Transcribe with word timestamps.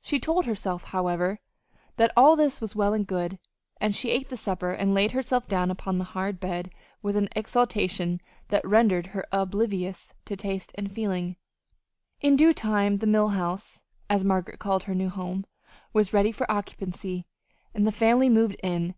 She 0.00 0.18
told 0.18 0.46
herself, 0.46 0.82
however, 0.82 1.40
that 1.96 2.10
all 2.16 2.36
this 2.36 2.58
was 2.58 2.74
well 2.74 2.94
and 2.94 3.06
good; 3.06 3.38
and 3.78 3.94
she 3.94 4.08
ate 4.08 4.30
the 4.30 4.36
supper 4.38 4.70
and 4.70 4.94
laid 4.94 5.10
herself 5.10 5.46
down 5.46 5.70
upon 5.70 5.98
the 5.98 6.04
hard 6.16 6.40
bed 6.40 6.70
with 7.02 7.16
an 7.16 7.28
exaltation 7.36 8.22
that 8.48 8.66
rendered 8.66 9.08
her 9.08 9.26
oblivious 9.30 10.14
to 10.24 10.38
taste 10.38 10.72
and 10.76 10.90
feeling. 10.90 11.36
In 12.22 12.34
due 12.34 12.54
time 12.54 12.96
the 12.96 13.06
Mill 13.06 13.28
House, 13.28 13.84
as 14.08 14.24
Margaret 14.24 14.58
called 14.58 14.84
her 14.84 14.94
new 14.94 15.10
home, 15.10 15.44
was 15.92 16.14
ready 16.14 16.32
for 16.32 16.50
occupancy, 16.50 17.26
and 17.74 17.86
the 17.86 17.92
family 17.92 18.30
moved 18.30 18.56
in. 18.62 18.94